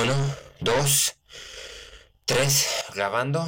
[0.00, 0.14] Uno,
[0.60, 1.16] dos,
[2.24, 3.44] tres, grabando.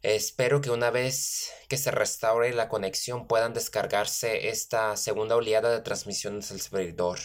[0.00, 5.80] Espero que una vez que se restaure la conexión puedan descargarse esta segunda oleada de
[5.80, 7.18] transmisiones al servidor.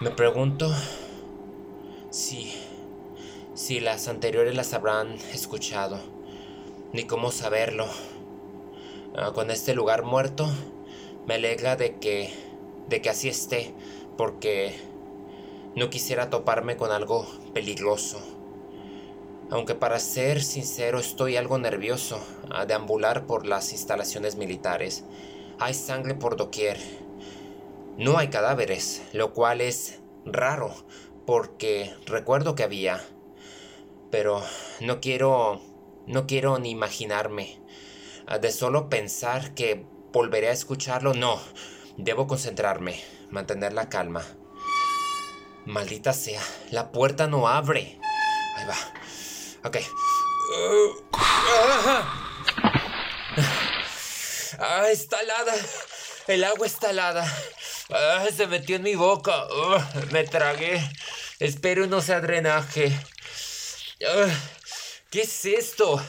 [0.00, 0.74] Me pregunto
[2.10, 2.52] si,
[3.54, 6.00] si las anteriores las habrán escuchado,
[6.92, 7.86] ni cómo saberlo.
[9.16, 10.52] Ah, con este lugar muerto,
[11.28, 12.34] me alegra de que,
[12.88, 13.72] de que así esté,
[14.18, 14.95] porque
[15.76, 18.18] no quisiera toparme con algo peligroso.
[19.50, 22.18] Aunque para ser sincero estoy algo nervioso
[22.50, 25.04] a deambular por las instalaciones militares.
[25.60, 26.78] Hay sangre por doquier.
[27.98, 30.74] No hay cadáveres, lo cual es raro,
[31.26, 33.00] porque recuerdo que había.
[34.10, 34.42] Pero
[34.80, 35.60] no quiero...
[36.06, 37.60] no quiero ni imaginarme.
[38.40, 41.38] De solo pensar que volveré a escucharlo, no.
[41.98, 42.98] Debo concentrarme,
[43.30, 44.24] mantener la calma.
[45.66, 47.98] Maldita sea, la puerta no abre.
[48.56, 48.76] Ahí va.
[49.64, 49.78] Ok.
[54.58, 55.54] Ah, está helada.
[56.28, 57.26] El agua está helada.
[57.90, 59.46] Ah, se metió en mi boca.
[60.12, 60.80] me tragué.
[61.40, 62.96] Espero no sea drenaje.
[64.08, 64.28] Ah,
[65.10, 66.00] ¿Qué es esto?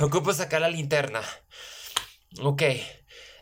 [0.00, 1.20] ocupo sacar la linterna.
[2.40, 2.62] Ok.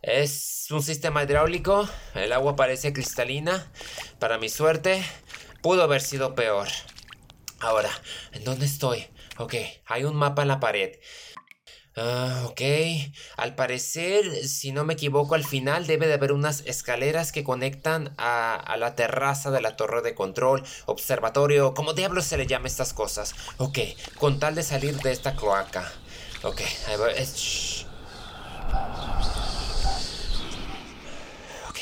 [0.06, 1.88] Es un sistema hidráulico.
[2.14, 3.70] El agua parece cristalina.
[4.20, 5.04] Para mi suerte,
[5.62, 6.68] pudo haber sido peor.
[7.58, 7.90] Ahora,
[8.32, 9.06] ¿en dónde estoy?
[9.38, 10.96] Ok, hay un mapa en la pared.
[11.96, 12.60] Ah, ok.
[13.36, 18.14] Al parecer, si no me equivoco, al final debe de haber unas escaleras que conectan
[18.16, 22.92] a, la terraza de la torre de control, observatorio, como diablos se le llama estas
[22.92, 23.34] cosas.
[23.56, 23.78] Ok,
[24.18, 25.90] con tal de salir de esta cloaca.
[26.44, 27.06] Ok, ahí va.
[31.70, 31.78] Ok,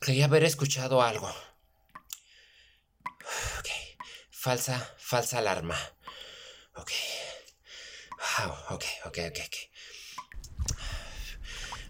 [0.00, 1.28] creí haber escuchado algo.
[3.58, 3.68] Ok,
[4.30, 5.78] falsa, falsa alarma.
[6.74, 6.90] Ok.
[8.38, 9.56] Wow, ok, ok, ok, ok.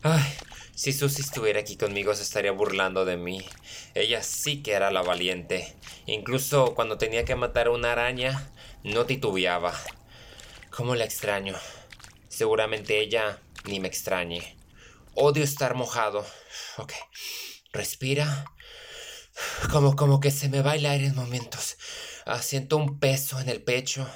[0.03, 0.37] Ay,
[0.75, 3.47] si Susie estuviera aquí conmigo se estaría burlando de mí.
[3.95, 5.77] Ella sí que era la valiente.
[6.07, 8.51] Incluso cuando tenía que matar a una araña,
[8.83, 9.73] no titubeaba.
[10.71, 11.55] ¿Cómo la extraño?
[12.29, 14.57] Seguramente ella ni me extrañe.
[15.15, 16.27] Odio estar mojado.
[16.79, 16.93] Ok.
[17.73, 18.45] Respira.
[19.71, 21.77] Como, como que se me va el aire en momentos.
[22.27, 24.09] Ah, siento un peso en el pecho.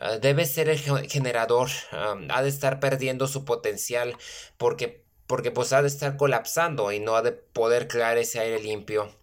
[0.00, 1.70] Ah, debe ser el generador.
[1.92, 4.16] Ah, ha de estar perdiendo su potencial
[4.56, 8.60] porque, porque pues ha de estar colapsando y no ha de poder crear ese aire
[8.60, 9.14] limpio.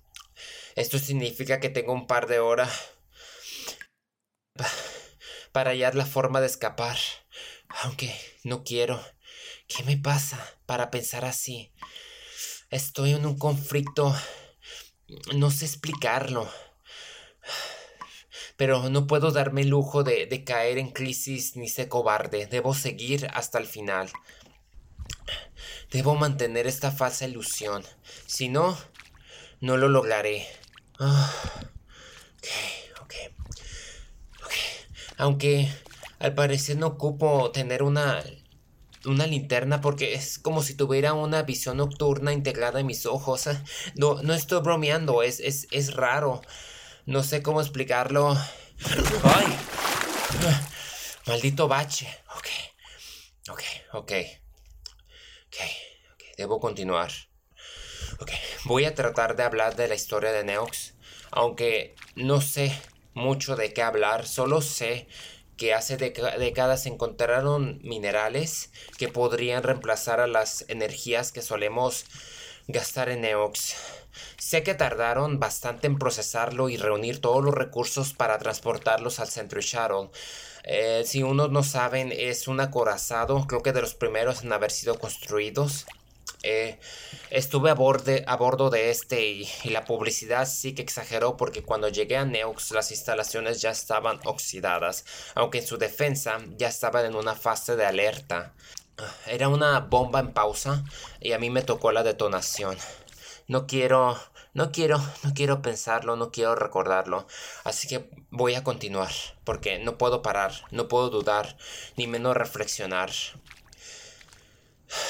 [0.76, 2.70] Esto significa que tengo un par de horas
[5.52, 6.98] para hallar la forma de escapar.
[7.84, 9.04] Aunque no quiero.
[9.68, 11.74] ¿Qué me pasa para pensar así?
[12.70, 14.14] Estoy en un conflicto.
[15.34, 16.50] No sé explicarlo.
[18.58, 22.46] Pero no puedo darme el lujo de, caer en crisis ni ser cobarde.
[22.46, 24.10] Debo seguir hasta el final.
[25.92, 27.86] Debo mantener esta falsa ilusión.
[28.26, 28.78] Si no,
[29.62, 30.46] no lo lograré.
[31.00, 32.48] ok,
[33.02, 33.14] ok.
[34.44, 34.54] Ok.
[35.16, 35.72] Aunque
[36.20, 38.22] al parecer no ocupo tener una
[39.08, 43.50] una linterna porque es como si tuviera una visión nocturna integrada en mis ojos.
[43.96, 46.42] No, no estoy bromeando, es, es, es raro.
[47.06, 48.38] No sé cómo explicarlo.
[49.24, 49.58] ¡Ay!
[51.26, 52.08] Maldito bache.
[52.36, 52.48] Ok.
[53.50, 53.64] Ok,
[53.94, 54.12] ok.
[55.48, 55.56] Ok,
[56.14, 56.24] ok.
[56.38, 57.12] Debo continuar.
[58.20, 58.32] Ok.
[58.66, 60.96] Voy a tratar de hablar de la historia de Neox.
[61.32, 62.78] Aunque no sé
[63.14, 64.28] mucho de qué hablar.
[64.28, 65.08] Solo sé
[65.58, 72.06] que hace décadas encontraron minerales que podrían reemplazar a las energías que solemos
[72.68, 73.76] gastar en Neox.
[74.38, 79.62] Sé que tardaron bastante en procesarlo y reunir todos los recursos para transportarlos al Centro
[79.62, 80.10] Shuttle.
[80.64, 84.72] Eh, si unos no saben, es un acorazado, creo que de los primeros en haber
[84.72, 85.86] sido construidos.
[86.44, 86.80] Eh,
[87.30, 92.26] estuve a, bordo de este y, la publicidad sí que exageró porque cuando llegué a
[92.26, 95.06] Neux las instalaciones ya estaban oxidadas,
[95.36, 98.54] aunque en su defensa ya estaban en una fase de alerta.
[99.28, 100.84] Era una bomba en pausa
[101.20, 102.78] y a mí me tocó la detonación.
[103.48, 104.20] No quiero,
[104.54, 107.28] no quiero, no quiero pensarlo, no quiero recordarlo.
[107.64, 109.12] Así que voy a continuar,
[109.44, 111.58] porque no puedo parar, no puedo dudar,
[111.96, 113.12] ni menos reflexionar.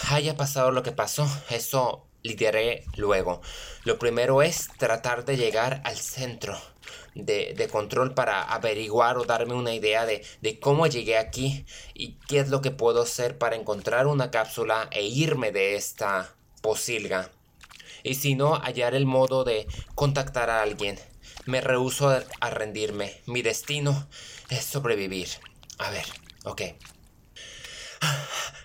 [0.10, 3.42] Haya pasado lo que pasó, eso lidiaré luego.
[3.84, 6.58] Lo primero es tratar de llegar al centro
[7.16, 12.40] de, control para averiguar o darme una idea de, de, cómo llegué aquí y qué
[12.40, 17.32] es lo que puedo hacer para encontrar una cápsula e irme de esta posilga
[18.04, 20.98] y si no, hallar el modo de contactar a alguien.
[21.46, 23.22] Me rehuso a rendirme.
[23.26, 24.08] Mi destino
[24.50, 25.28] es sobrevivir.
[25.78, 26.06] A ver,
[26.46, 26.62] ok.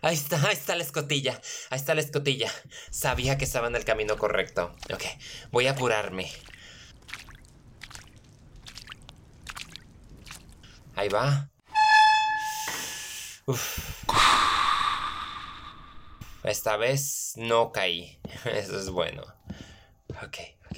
[0.02, 1.40] Ahí está, ahí está la escotilla.
[1.70, 2.50] Ahí está la escotilla.
[2.90, 4.74] Sabía que estaba en el camino correcto.
[4.92, 5.04] Ok,
[5.52, 6.30] voy a apurarme.
[10.96, 11.50] Ahí va.
[16.42, 18.20] Esta vez no caí.
[18.44, 19.22] Eso es bueno.
[20.22, 20.38] Ok,
[20.70, 20.76] ok.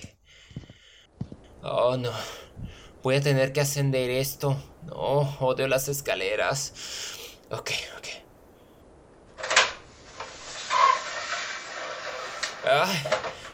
[1.62, 2.12] Oh, no.
[3.02, 4.56] Voy a tener que ascender esto.
[4.82, 6.74] No, odio las escaleras.
[7.50, 8.23] Ok, ok.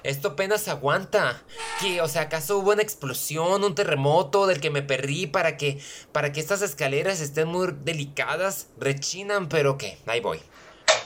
[0.03, 1.43] Esto apenas aguanta.
[1.81, 2.01] ¿Qué?
[2.01, 5.81] O sea, ¿acaso hubo una explosión, un terremoto del que me perdí para que
[6.13, 8.69] para que estas escaleras estén muy delicadas?
[8.79, 9.99] Rechinan, pero ¿qué?
[10.07, 10.41] Ahí voy.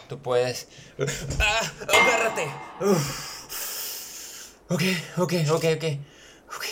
[0.09, 0.69] Tú puedes.
[1.41, 1.73] ¡Ah!
[1.89, 2.49] ¡Agárrate!
[4.69, 4.83] Ok,
[5.19, 5.85] ok, ok, ok.
[6.57, 6.65] Ok.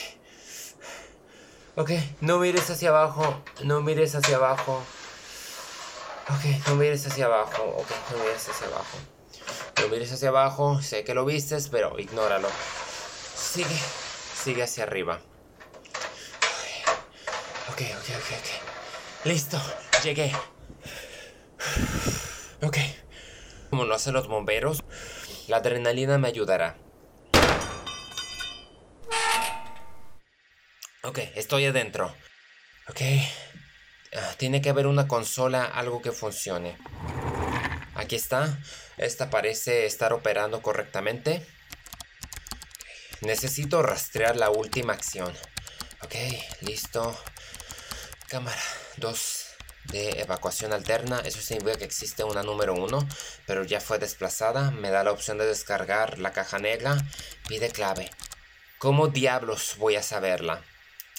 [1.74, 1.90] Ok,
[2.20, 3.42] no mires hacia abajo.
[3.64, 4.82] No mires hacia abajo.
[6.28, 7.62] Ok, no mires hacia abajo.
[7.78, 8.98] Ok, no mires hacia abajo.
[9.82, 10.80] No mires hacia abajo.
[10.80, 12.48] Sé que lo vistes, pero ignóralo.
[13.34, 13.76] Sigue.
[14.42, 15.20] Sigue hacia arriba.
[17.68, 19.26] Ok, ok, ok, ok.
[19.26, 19.60] Listo.
[20.04, 20.32] Llegué.
[22.62, 22.76] Ok.
[23.70, 24.84] Como lo hacen los bomberos,
[25.48, 26.76] la adrenalina me ayudará.
[31.02, 32.14] Ok, estoy adentro.
[32.88, 33.00] Ok.
[34.14, 36.76] Ah, tiene que haber una consola, algo que funcione.
[38.02, 38.58] Aquí está.
[38.98, 41.46] Esta parece estar operando correctamente.
[43.20, 45.32] Necesito rastrear la última acción.
[46.00, 46.16] Ok,
[46.62, 47.16] listo.
[48.26, 48.60] Cámara
[48.96, 49.46] 2
[49.92, 51.20] de evacuación alterna.
[51.24, 53.08] Eso significa que existe una número 1,
[53.46, 54.72] pero ya fue desplazada.
[54.72, 56.96] Me da la opción de descargar la caja negra.
[57.46, 58.10] Pide clave.
[58.78, 60.60] ¿Cómo diablos voy a saberla?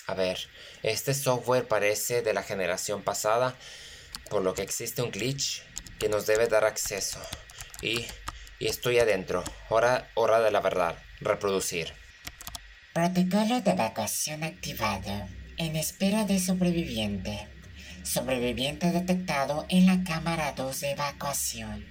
[0.07, 0.49] A ver,
[0.81, 3.55] este software parece de la generación pasada,
[4.29, 5.63] por lo que existe un glitch
[5.99, 7.19] que nos debe dar acceso.
[7.81, 8.05] Y,
[8.59, 9.43] y estoy adentro.
[9.69, 10.95] Hora, hora de la verdad.
[11.19, 11.93] Reproducir.
[12.93, 15.27] Protocolo de evacuación activado.
[15.57, 17.47] En espera de sobreviviente.
[18.03, 21.85] Sobreviviente detectado en la cámara 2 de evacuación.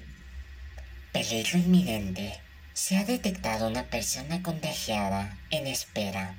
[1.13, 2.41] Peligro inminente.
[2.73, 6.37] Se ha detectado una persona contagiada en espera.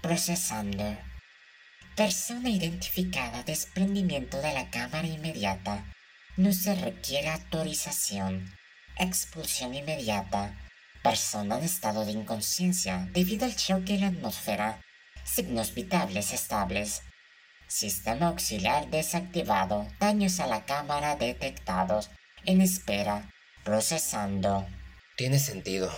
[0.00, 0.96] Procesando.
[1.96, 3.42] Persona identificada.
[3.42, 5.84] Desprendimiento de la cámara inmediata.
[6.40, 8.50] No se requiere autorización.
[8.96, 10.56] Expulsión inmediata.
[11.02, 14.80] Persona en estado de inconsciencia debido al choque en la atmósfera.
[15.22, 17.02] Signos vitales estables.
[17.68, 19.86] Sistema auxiliar desactivado.
[20.00, 22.08] Daños a la cámara detectados.
[22.46, 23.30] En espera.
[23.62, 24.66] Procesando.
[25.18, 25.92] Tiene sentido.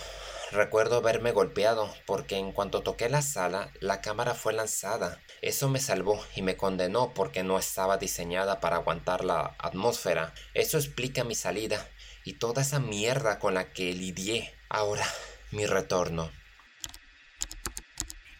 [0.53, 5.19] Recuerdo haberme golpeado porque en cuanto toqué la sala, la cámara fue lanzada.
[5.41, 10.35] Eso me salvó y me condenó porque no estaba diseñada para aguantar la atmósfera.
[10.53, 11.89] Eso explica mi salida
[12.23, 14.53] y toda esa mierda con la que lidié.
[14.69, 15.07] Ahora,
[15.49, 16.29] mi retorno.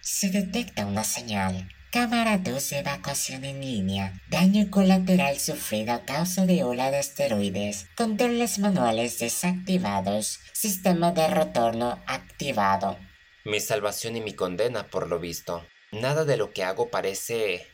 [0.02, 1.68] Se detecta una señal.
[1.94, 4.20] Cámara 2 de evacuación en línea.
[4.28, 7.86] Daño colateral sufrido a causa de ola de asteroides.
[7.96, 10.40] Controles manuales desactivados.
[10.54, 12.98] Sistema de retorno activado.
[13.46, 15.64] Mi salvación y mi condena, por lo visto.
[15.92, 17.68] Nada de lo que hago parece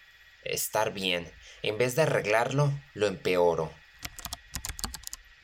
[0.43, 1.31] estar bien.
[1.61, 3.71] En vez de arreglarlo, lo empeoro.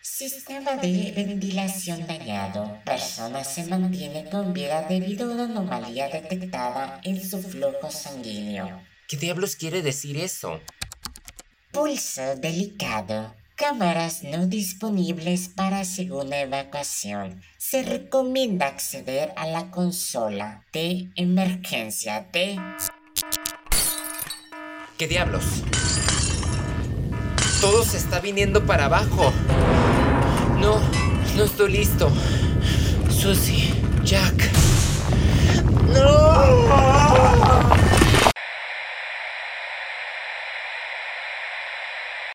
[0.07, 2.79] Sistema de ventilación dañado.
[2.85, 8.83] Persona se mantiene con vida debido a una anomalía detectada en su flujo sanguíneo.
[9.07, 10.61] ¿Qué diablos quiere decir eso?
[11.71, 13.33] Pulso delicado.
[13.55, 17.41] Cámaras no disponibles para segunda evacuación.
[17.57, 22.61] Se recomienda acceder a la consola de emergencia de...
[24.99, 25.63] ¿Qué diablos?
[27.59, 29.33] Todo se está viniendo para abajo.
[30.65, 30.79] No,
[31.37, 32.09] no estoy listo.
[33.11, 33.71] Susie,
[34.03, 34.49] Jack.
[35.93, 37.74] ¡No!